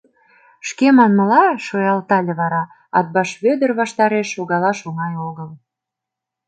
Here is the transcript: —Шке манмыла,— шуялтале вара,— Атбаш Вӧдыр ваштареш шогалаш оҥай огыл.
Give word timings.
—Шке 0.67 0.87
манмыла,— 0.97 1.43
шуялтале 1.65 2.33
вара,— 2.39 2.63
Атбаш 2.97 3.29
Вӧдыр 3.43 3.71
ваштареш 3.79 4.27
шогалаш 4.35 4.79
оҥай 4.87 5.13
огыл. 5.27 5.49